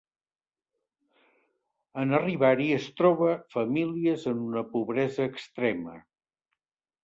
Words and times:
En 2.05 2.15
arribar-hi 2.21 2.67
es 2.79 2.89
troba 3.03 3.37
famílies 3.59 4.27
en 4.35 4.43
una 4.49 4.67
pobresa 4.75 5.31
extrema. 5.33 5.99